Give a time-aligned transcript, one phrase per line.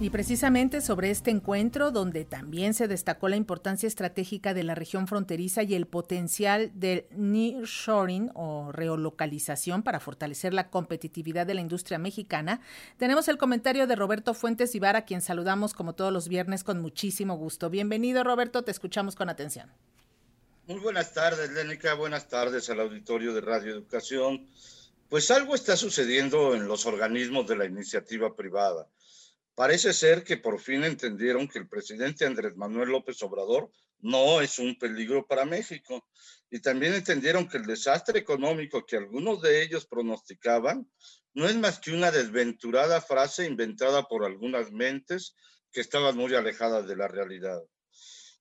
[0.00, 5.08] Y precisamente sobre este encuentro, donde también se destacó la importancia estratégica de la región
[5.08, 11.98] fronteriza y el potencial del nearshoring o reolocalización para fortalecer la competitividad de la industria
[11.98, 12.60] mexicana,
[12.96, 16.80] tenemos el comentario de Roberto Fuentes Ibarra, a quien saludamos como todos los viernes con
[16.80, 17.68] muchísimo gusto.
[17.68, 19.68] Bienvenido, Roberto, te escuchamos con atención.
[20.68, 21.94] Muy buenas tardes, Lénica.
[21.94, 24.46] Buenas tardes al auditorio de Radio Educación.
[25.08, 28.86] Pues algo está sucediendo en los organismos de la iniciativa privada
[29.58, 34.60] Parece ser que por fin entendieron que el presidente Andrés Manuel López Obrador no es
[34.60, 36.06] un peligro para México.
[36.48, 40.88] Y también entendieron que el desastre económico que algunos de ellos pronosticaban
[41.34, 45.34] no es más que una desventurada frase inventada por algunas mentes
[45.72, 47.60] que estaban muy alejadas de la realidad.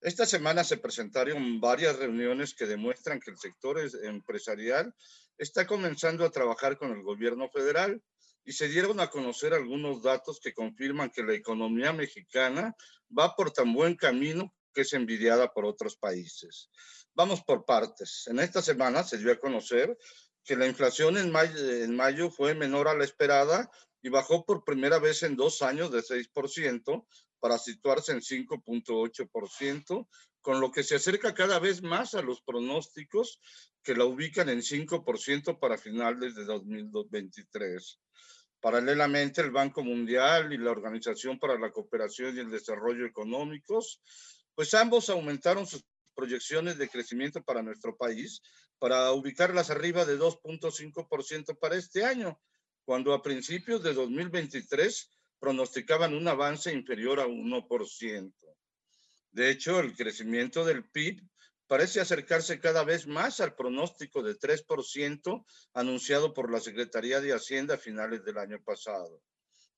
[0.01, 4.93] Esta semana se presentaron varias reuniones que demuestran que el sector empresarial
[5.39, 8.03] está comenzando a trabajar con el gobierno federal
[8.47, 12.73] y se dieron a conocer algunos datos que confirman que la economía mexicana
[13.15, 16.69] va por tan buen camino que es envidiada por otros países.
[17.13, 18.23] Vamos por partes.
[18.27, 19.97] En esta semana se dio a conocer
[20.45, 23.69] que la inflación en mayo, en mayo fue menor a la esperada
[24.01, 27.05] y bajó por primera vez en dos años de 6%
[27.41, 30.07] para situarse en 5.8%,
[30.39, 33.41] con lo que se acerca cada vez más a los pronósticos
[33.83, 37.99] que la ubican en 5% para finales de 2023.
[38.59, 44.01] Paralelamente, el Banco Mundial y la Organización para la Cooperación y el Desarrollo Económicos,
[44.55, 48.41] pues ambos aumentaron sus proyecciones de crecimiento para nuestro país
[48.79, 52.39] para ubicarlas arriba de 2.5% para este año,
[52.85, 58.33] cuando a principios de 2023 pronosticaban un avance inferior a 1%.
[59.31, 61.21] De hecho, el crecimiento del PIB
[61.67, 67.75] parece acercarse cada vez más al pronóstico de 3% anunciado por la Secretaría de Hacienda
[67.75, 69.21] a finales del año pasado.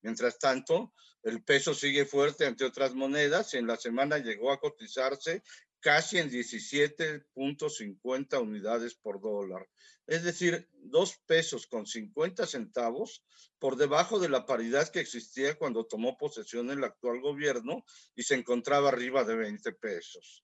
[0.02, 0.94] Mientras tanto,
[1.24, 5.44] el peso sigue fuerte ante otras monedas y en la semana llegó a cotizarse
[5.82, 9.66] casi en 17.50 unidades por dólar,
[10.08, 13.24] es decir, dos pesos con 50 centavos
[13.60, 17.86] por debajo de la paridad que existía cuando tomó posesión el actual gobierno
[18.16, 20.44] y se encontraba arriba de 20 pesos.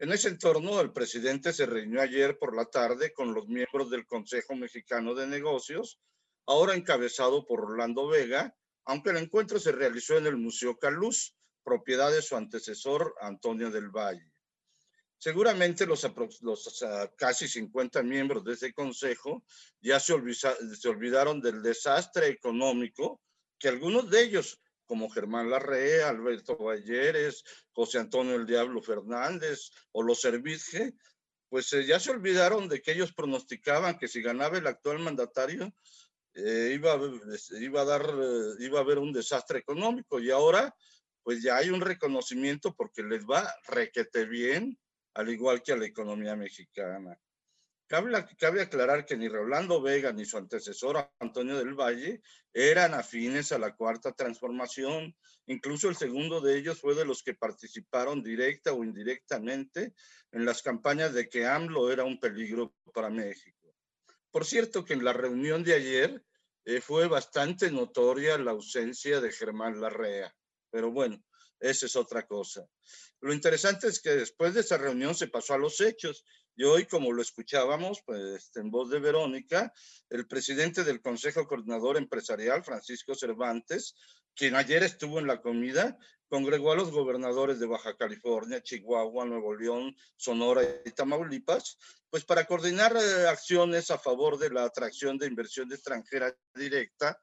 [0.00, 4.06] En ese entorno, el presidente se reunió ayer por la tarde con los miembros del
[4.06, 6.00] Consejo Mexicano de Negocios,
[6.46, 8.56] ahora encabezado por Orlando Vega,
[8.86, 13.90] aunque el encuentro se realizó en el Museo Caluz, propiedad de su antecesor Antonio del
[13.90, 14.32] Valle.
[15.18, 16.02] Seguramente los,
[17.18, 19.44] casi 50 miembros de ese consejo
[19.82, 23.20] ya se, se olvidaron del desastre económico
[23.58, 30.02] que algunos de ellos como Germán Larrea, Alberto Valleres, José Antonio el Diablo Fernández o
[30.02, 30.94] los Servitje,
[31.48, 35.72] pues eh, ya se olvidaron de que ellos pronosticaban que si ganaba el actual mandatario
[36.34, 36.98] eh, iba,
[37.60, 40.74] iba, a dar, eh, iba a haber un desastre económico y ahora
[41.22, 44.76] pues ya hay un reconocimiento porque les va requete bien,
[45.14, 47.16] al igual que a la economía mexicana.
[47.90, 53.58] Cabe, aclarar que ni Rolando Vega ni su antecesor Antonio del Valle eran afines a
[53.58, 55.16] la cuarta transformación.
[55.46, 59.92] Incluso el segundo de ellos fue de los que participaron directa o indirectamente
[60.30, 63.74] en las campañas de que AMLO era un peligro para México.
[64.30, 66.24] Por cierto que en la reunión de ayer
[66.66, 70.32] eh, fue bastante notoria la ausencia de Germán Larrea.
[70.70, 71.20] Pero bueno,
[71.58, 72.64] esa es otra cosa.
[73.20, 76.24] Lo interesante es que después de esa reunión se pasó a los hechos
[76.60, 79.72] y hoy, como lo escuchábamos pues, en voz de Verónica,
[80.10, 83.94] el presidente del Consejo Coordinador Empresarial, Francisco Cervantes,
[84.36, 85.96] quien ayer estuvo en la comida,
[86.28, 91.78] congregó a los gobernadores de Baja California, Chihuahua, Nuevo León, Sonora y Tamaulipas,
[92.10, 97.18] pues para coordinar eh, acciones a favor de la atracción de inversión extranjera directa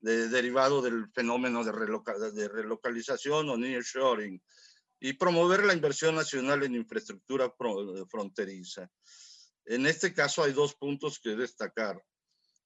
[0.00, 4.40] derivado del fenómeno de, de relocalización o nearshoring
[5.00, 7.52] y promover la inversión nacional en infraestructura
[8.10, 8.90] fronteriza.
[9.64, 12.02] En este caso hay dos puntos que destacar.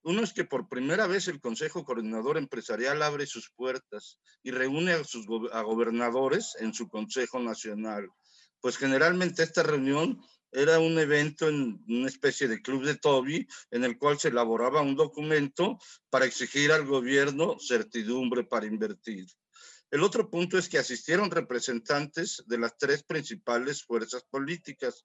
[0.05, 4.93] Uno es que por primera vez el Consejo Coordinador Empresarial abre sus puertas y reúne
[4.93, 8.09] a sus a gobernadores en su Consejo Nacional.
[8.61, 10.21] Pues generalmente esta reunión
[10.53, 14.83] era un evento en una especie de club de Toby en el cual se elaboraba
[14.83, 15.79] un documento
[16.11, 19.27] para exigir al gobierno certidumbre para invertir.
[19.93, 25.05] El otro punto es que asistieron representantes de las tres principales fuerzas políticas,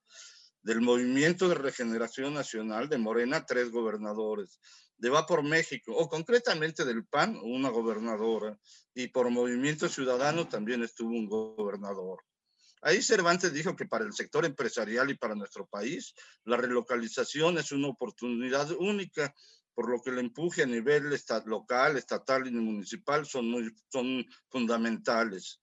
[0.61, 4.61] del Movimiento de Regeneración Nacional de Morena, tres gobernadores,
[4.97, 8.57] de Va por México, o concretamente del PAN, una gobernadora,
[8.93, 12.23] y por Movimiento Ciudadano también estuvo un gobernador.
[12.81, 16.13] Ahí Cervantes dijo que para el sector empresarial y para nuestro país,
[16.45, 19.35] la relocalización es una oportunidad única,
[19.77, 21.03] por lo que el empuje a nivel
[21.45, 25.61] local, estatal y municipal son, muy, son fundamentales.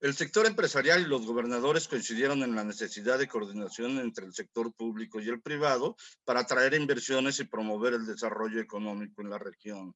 [0.00, 4.72] El sector empresarial y los gobernadores coincidieron en la necesidad de coordinación entre el sector
[4.72, 5.94] público y el privado
[6.24, 9.94] para atraer inversiones y promover el desarrollo económico en la región.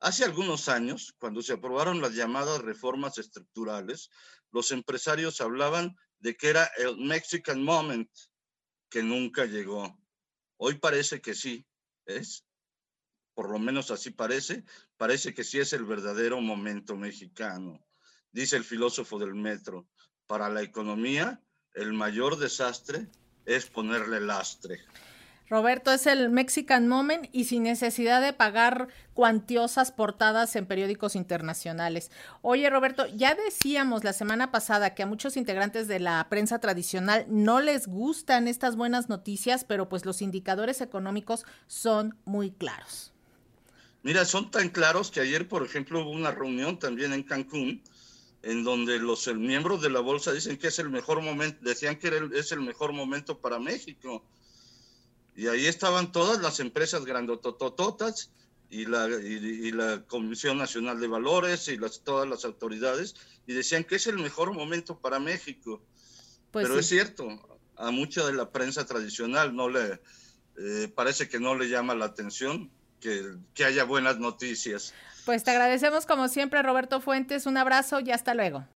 [0.00, 4.10] Hace algunos años, cuando se aprobaron las llamadas reformas estructurales,
[4.50, 8.10] los empresarios hablaban de que era el Mexican Moment,
[8.90, 10.01] que nunca llegó.
[10.64, 11.66] Hoy parece que sí,
[12.06, 12.44] es,
[13.34, 14.64] por lo menos así parece,
[14.96, 17.84] parece que sí es el verdadero momento mexicano
[18.32, 19.86] dice el filósofo del metro,
[20.26, 21.40] para la economía
[21.74, 23.06] el mayor desastre
[23.44, 24.80] es ponerle lastre.
[25.52, 32.10] Roberto, es el Mexican Moment y sin necesidad de pagar cuantiosas portadas en periódicos internacionales.
[32.40, 37.26] Oye, Roberto, ya decíamos la semana pasada que a muchos integrantes de la prensa tradicional
[37.28, 43.12] no les gustan estas buenas noticias, pero pues los indicadores económicos son muy claros.
[44.02, 47.82] Mira, son tan claros que ayer, por ejemplo, hubo una reunión también en Cancún
[48.42, 52.10] en donde los miembros de la bolsa dicen que es el mejor momento, decían que
[52.32, 54.24] es el mejor momento para México.
[55.34, 58.30] Y ahí estaban todas las empresas grandototototas
[58.68, 63.14] y la, y, la Comisión Nacional de Valores y las, todas las autoridades
[63.46, 65.82] y decían que es el mejor momento para México.
[66.50, 67.28] Pues Pero es cierto,
[67.76, 70.00] a mucha de la prensa tradicional no le
[70.58, 72.70] eh, parece que no le llama la atención
[73.00, 74.94] que, que haya buenas noticias.
[75.24, 77.46] Pues te agradecemos como siempre, Roberto Fuentes.
[77.46, 78.66] Un abrazo y hasta luego.